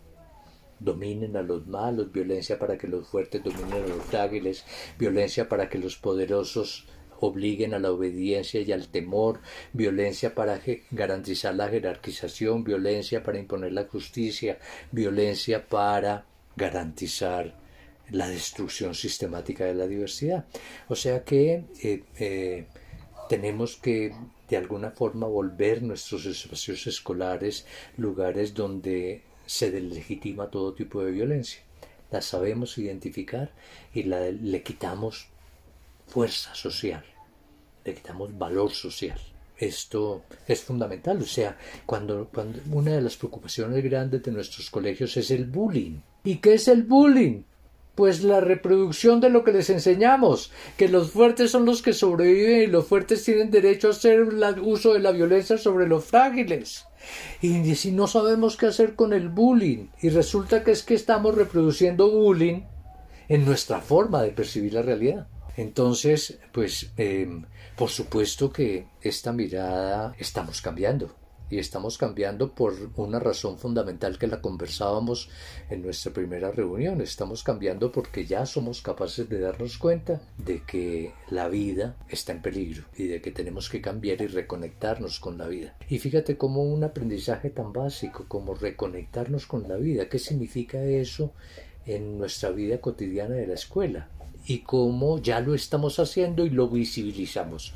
dominen 0.79 1.35
a 1.35 1.43
los 1.43 1.67
malos, 1.67 2.11
violencia 2.11 2.57
para 2.57 2.77
que 2.77 2.87
los 2.87 3.07
fuertes 3.07 3.43
dominen 3.43 3.83
a 3.83 3.87
los 3.87 4.03
frágiles, 4.05 4.63
violencia 4.97 5.49
para 5.49 5.69
que 5.69 5.77
los 5.77 5.97
poderosos 5.97 6.87
obliguen 7.19 7.73
a 7.73 7.79
la 7.79 7.91
obediencia 7.91 8.61
y 8.61 8.71
al 8.71 8.87
temor, 8.87 9.39
violencia 9.73 10.33
para 10.35 10.61
garantizar 10.91 11.55
la 11.55 11.69
jerarquización, 11.69 12.63
violencia 12.63 13.23
para 13.23 13.39
imponer 13.39 13.73
la 13.73 13.85
justicia, 13.85 14.59
violencia 14.91 15.67
para 15.67 16.25
garantizar 16.55 17.55
la 18.11 18.27
destrucción 18.27 18.95
sistemática 18.95 19.65
de 19.65 19.75
la 19.75 19.87
diversidad. 19.87 20.45
O 20.87 20.95
sea 20.95 21.23
que 21.23 21.65
eh, 21.83 22.03
eh, 22.17 22.65
tenemos 23.29 23.77
que 23.77 24.13
de 24.49 24.57
alguna 24.57 24.91
forma 24.91 25.27
volver 25.27 25.83
nuestros 25.83 26.25
espacios 26.25 26.87
escolares 26.87 27.65
lugares 27.97 28.53
donde 28.53 29.21
se 29.45 29.71
deslegitima 29.71 30.49
todo 30.49 30.73
tipo 30.73 31.03
de 31.03 31.11
violencia. 31.11 31.61
La 32.11 32.21
sabemos 32.21 32.77
identificar 32.79 33.51
y 33.93 34.03
la, 34.03 34.31
le 34.31 34.63
quitamos 34.63 35.28
fuerza 36.09 36.53
social, 36.55 37.03
le 37.85 37.93
quitamos 37.93 38.37
valor 38.37 38.71
social. 38.71 39.19
Esto 39.57 40.23
es 40.47 40.61
fundamental, 40.61 41.21
o 41.21 41.25
sea, 41.25 41.57
cuando, 41.85 42.29
cuando 42.33 42.59
una 42.71 42.91
de 42.91 43.01
las 43.01 43.17
preocupaciones 43.17 43.83
grandes 43.83 44.23
de 44.23 44.31
nuestros 44.31 44.69
colegios 44.69 45.15
es 45.17 45.31
el 45.31 45.45
bullying. 45.45 45.99
¿Y 46.23 46.37
qué 46.37 46.53
es 46.53 46.67
el 46.69 46.83
bullying? 46.83 47.43
Pues 47.93 48.23
la 48.23 48.39
reproducción 48.39 49.19
de 49.19 49.29
lo 49.29 49.43
que 49.43 49.51
les 49.51 49.69
enseñamos, 49.69 50.51
que 50.77 50.87
los 50.87 51.11
fuertes 51.11 51.51
son 51.51 51.65
los 51.65 51.81
que 51.81 51.91
sobreviven 51.91 52.61
y 52.61 52.67
los 52.67 52.87
fuertes 52.87 53.25
tienen 53.25 53.51
derecho 53.51 53.89
a 53.89 53.91
hacer 53.91 54.19
el 54.19 54.59
uso 54.61 54.93
de 54.93 54.99
la 54.99 55.11
violencia 55.11 55.57
sobre 55.57 55.87
los 55.87 56.05
frágiles. 56.05 56.85
Y 57.41 57.75
si 57.75 57.91
no 57.91 58.07
sabemos 58.07 58.55
qué 58.55 58.67
hacer 58.67 58.95
con 58.95 59.11
el 59.11 59.27
bullying, 59.27 59.87
y 60.01 60.09
resulta 60.09 60.63
que 60.63 60.71
es 60.71 60.83
que 60.83 60.95
estamos 60.95 61.35
reproduciendo 61.35 62.09
bullying 62.09 62.61
en 63.27 63.43
nuestra 63.43 63.81
forma 63.81 64.23
de 64.23 64.31
percibir 64.31 64.73
la 64.73 64.81
realidad. 64.81 65.27
Entonces, 65.59 66.39
pues, 66.53 66.93
em, 66.95 67.43
por 67.75 67.89
supuesto 67.89 68.49
que 68.49 68.87
esta 69.01 69.33
mirada 69.33 70.15
estamos 70.17 70.61
cambiando 70.61 71.13
y 71.49 71.57
estamos 71.57 71.97
cambiando 71.97 72.55
por 72.55 72.73
una 72.95 73.19
razón 73.19 73.57
fundamental 73.57 74.17
que 74.17 74.27
la 74.27 74.39
conversábamos 74.39 75.29
en 75.69 75.81
nuestra 75.81 76.13
primera 76.13 76.49
reunión. 76.49 77.01
Estamos 77.01 77.43
cambiando 77.43 77.91
porque 77.91 78.25
ya 78.25 78.45
somos 78.45 78.81
capaces 78.81 79.27
de 79.27 79.41
darnos 79.41 79.77
cuenta 79.77 80.21
de 80.37 80.63
que 80.63 81.11
la 81.29 81.49
vida 81.49 81.97
está 82.07 82.31
en 82.31 82.41
peligro 82.41 82.85
y 82.95 83.07
de 83.07 83.21
que 83.21 83.31
tenemos 83.31 83.67
que 83.69 83.81
cambiar 83.81 84.21
y 84.21 84.27
reconectarnos 84.27 85.19
con 85.19 85.37
la 85.37 85.49
vida. 85.49 85.75
Y 85.89 85.99
fíjate 85.99 86.37
cómo 86.37 86.63
un 86.63 86.85
aprendizaje 86.85 87.49
tan 87.49 87.73
básico 87.73 88.23
como 88.29 88.53
reconectarnos 88.55 89.45
con 89.45 89.67
la 89.67 89.75
vida, 89.75 90.07
¿qué 90.07 90.19
significa 90.19 90.81
eso 90.81 91.33
en 91.85 92.17
nuestra 92.17 92.51
vida 92.51 92.79
cotidiana 92.79 93.35
de 93.35 93.47
la 93.47 93.55
escuela? 93.55 94.07
Y 94.45 94.59
cómo 94.59 95.19
ya 95.19 95.39
lo 95.39 95.53
estamos 95.53 95.99
haciendo 95.99 96.45
y 96.45 96.49
lo 96.49 96.69
visibilizamos. 96.69 97.73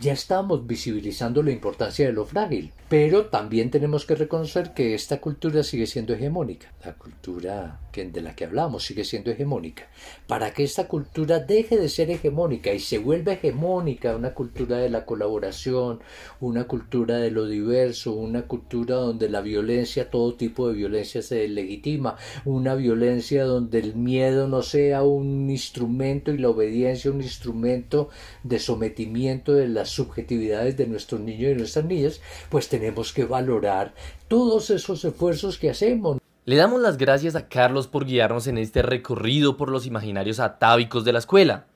Ya 0.00 0.12
estamos 0.12 0.66
visibilizando 0.66 1.42
la 1.42 1.52
importancia 1.52 2.06
de 2.06 2.12
lo 2.12 2.24
frágil, 2.24 2.72
pero 2.90 3.26
también 3.26 3.70
tenemos 3.70 4.04
que 4.04 4.16
reconocer 4.16 4.74
que 4.74 4.94
esta 4.94 5.20
cultura 5.20 5.62
sigue 5.62 5.86
siendo 5.86 6.12
hegemónica, 6.12 6.72
la 6.84 6.94
cultura 6.94 7.78
de 7.92 8.20
la 8.20 8.34
que 8.34 8.44
hablamos 8.44 8.84
sigue 8.84 9.04
siendo 9.04 9.30
hegemónica. 9.30 9.88
Para 10.26 10.52
que 10.52 10.64
esta 10.64 10.88
cultura 10.88 11.38
deje 11.38 11.76
de 11.76 11.88
ser 11.88 12.10
hegemónica 12.10 12.72
y 12.72 12.80
se 12.80 12.98
vuelva 12.98 13.34
hegemónica, 13.34 14.16
una 14.16 14.34
cultura 14.34 14.78
de 14.78 14.90
la 14.90 15.04
colaboración, 15.04 16.00
una 16.40 16.64
cultura 16.64 17.18
de 17.18 17.30
lo 17.30 17.46
diverso, 17.46 18.12
una 18.12 18.42
cultura 18.42 18.96
donde 18.96 19.28
la 19.28 19.40
violencia, 19.40 20.10
todo 20.10 20.34
tipo 20.34 20.68
de 20.68 20.74
violencia 20.74 21.22
se 21.22 21.46
legitima, 21.46 22.16
una 22.44 22.74
violencia 22.74 23.44
donde 23.44 23.78
el 23.78 23.94
miedo 23.94 24.48
no 24.48 24.62
sea 24.62 25.04
un 25.04 25.48
instrumento 25.48 26.32
y 26.32 26.38
la 26.38 26.48
obediencia 26.48 27.10
un 27.10 27.22
instrumento 27.22 28.08
de 28.42 28.58
sometimiento 28.58 29.52
de 29.54 29.68
las 29.68 29.90
subjetividades 29.90 30.76
de 30.76 30.88
nuestros 30.88 31.20
niños 31.20 31.52
y 31.52 31.54
nuestras 31.54 31.84
niñas, 31.84 32.20
pues 32.48 32.68
tenemos 32.80 33.12
que 33.12 33.26
valorar 33.26 33.92
todos 34.26 34.70
esos 34.70 35.04
esfuerzos 35.04 35.58
que 35.58 35.68
hacemos. 35.68 36.18
Le 36.46 36.56
damos 36.56 36.80
las 36.80 36.96
gracias 36.96 37.36
a 37.36 37.46
Carlos 37.46 37.86
por 37.86 38.06
guiarnos 38.06 38.46
en 38.46 38.56
este 38.56 38.80
recorrido 38.80 39.58
por 39.58 39.70
los 39.70 39.84
imaginarios 39.84 40.40
atávicos 40.40 41.04
de 41.04 41.12
la 41.12 41.18
escuela. 41.18 41.66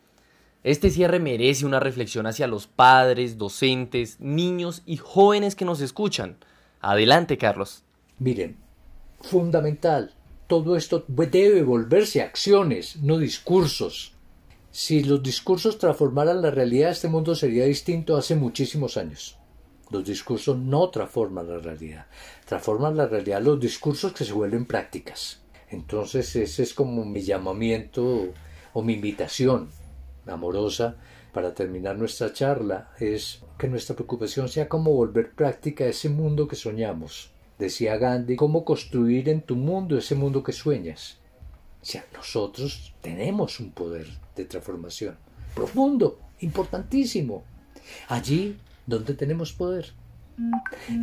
Este 0.63 0.89
cierre 0.89 1.21
merece 1.21 1.67
una 1.67 1.79
reflexión 1.79 2.27
hacia 2.27 2.47
los 2.47 2.67
padres, 2.67 3.37
docentes, 3.37 4.19
niños 4.19 4.83
y 4.87 4.97
jóvenes 4.97 5.55
que 5.55 5.67
nos 5.67 5.83
escuchan. 5.83 6.39
Adelante, 6.81 7.37
Carlos. 7.37 7.83
Miren, 8.19 8.57
fundamental, 9.21 10.15
todo 10.47 10.75
esto 10.75 11.05
debe 11.07 11.63
volverse 11.63 12.23
acciones, 12.23 12.97
no 13.03 13.19
discursos. 13.19 14.15
Si 14.71 15.05
los 15.05 15.23
discursos 15.23 15.77
transformaran 15.77 16.41
la 16.41 16.51
realidad, 16.51 16.93
este 16.93 17.09
mundo 17.09 17.35
sería 17.35 17.67
distinto 17.67 18.17
hace 18.17 18.35
muchísimos 18.37 18.97
años. 18.97 19.37
Los 19.91 20.05
discursos 20.05 20.57
no 20.57 20.89
transforman 20.91 21.49
la 21.49 21.59
realidad, 21.59 22.07
transforman 22.47 22.97
la 22.97 23.07
realidad 23.07 23.43
los 23.43 23.61
discursos 23.61 24.13
que 24.13 24.25
se 24.25 24.33
vuelven 24.33 24.67
prácticas. 24.67 25.41
Entonces 25.69 26.35
ese 26.37 26.63
es 26.63 26.75
como 26.75 27.05
mi 27.05 27.23
llamamiento 27.23 28.29
o 28.73 28.83
mi 28.83 28.95
invitación 28.95 29.69
amorosa 30.27 30.97
para 31.33 31.53
terminar 31.53 31.99
nuestra 31.99 32.33
charla, 32.33 32.93
es 32.99 33.43
que 33.59 33.69
nuestra 33.69 33.95
preocupación 33.95 34.49
sea 34.49 34.69
cómo 34.69 34.93
volver 34.93 35.33
práctica 35.33 35.85
ese 35.85 36.09
mundo 36.09 36.47
que 36.47 36.57
soñamos. 36.57 37.31
Decía 37.59 37.97
Gandhi, 37.99 38.37
cómo 38.37 38.65
construir 38.65 39.29
en 39.29 39.43
tu 39.43 39.57
mundo 39.57 39.99
ese 39.99 40.15
mundo 40.15 40.43
que 40.43 40.53
sueñas. 40.53 41.19
O 41.83 41.85
sea, 41.85 42.05
nosotros 42.15 42.95
tenemos 43.01 43.61
un 43.61 43.73
poder 43.73 44.07
de 44.35 44.45
transformación 44.45 45.17
profundo, 45.55 46.19
importantísimo. 46.41 47.45
Allí 48.09 48.57
donde 48.87 49.15
tenemos 49.15 49.53
poder. 49.53 49.93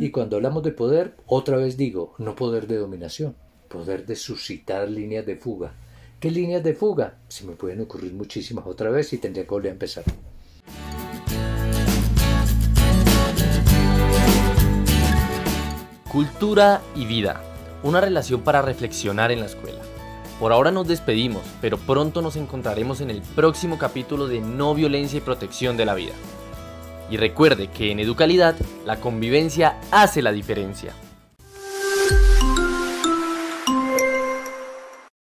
Y 0.00 0.10
cuando 0.10 0.36
hablamos 0.36 0.62
de 0.62 0.72
poder, 0.72 1.16
otra 1.26 1.56
vez 1.56 1.76
digo, 1.76 2.14
no 2.18 2.36
poder 2.36 2.66
de 2.66 2.76
dominación, 2.76 3.34
poder 3.68 4.04
de 4.06 4.16
suscitar 4.16 4.88
líneas 4.88 5.24
de 5.26 5.36
fuga. 5.36 5.72
¿Qué 6.20 6.30
líneas 6.30 6.62
de 6.62 6.74
fuga? 6.74 7.18
Se 7.28 7.44
me 7.44 7.54
pueden 7.54 7.80
ocurrir 7.80 8.12
muchísimas 8.12 8.66
otra 8.66 8.90
vez 8.90 9.12
y 9.12 9.18
tendría 9.18 9.44
que 9.44 9.50
volver 9.50 9.70
a 9.70 9.72
empezar. 9.72 10.04
Cultura 16.12 16.82
y 16.94 17.06
vida. 17.06 17.42
Una 17.82 18.00
relación 18.00 18.42
para 18.42 18.62
reflexionar 18.62 19.32
en 19.32 19.40
la 19.40 19.46
escuela. 19.46 19.80
Por 20.38 20.52
ahora 20.52 20.70
nos 20.70 20.86
despedimos, 20.86 21.42
pero 21.60 21.78
pronto 21.78 22.20
nos 22.20 22.36
encontraremos 22.36 23.00
en 23.00 23.10
el 23.10 23.22
próximo 23.22 23.78
capítulo 23.78 24.28
de 24.28 24.40
No 24.40 24.74
Violencia 24.74 25.18
y 25.18 25.22
Protección 25.22 25.76
de 25.76 25.86
la 25.86 25.94
Vida. 25.94 26.12
Y 27.12 27.18
recuerde 27.18 27.66
que 27.66 27.90
en 27.90 28.00
Educalidad 28.00 28.56
la 28.86 28.98
convivencia 28.98 29.78
hace 29.90 30.22
la 30.22 30.32
diferencia. 30.32 30.94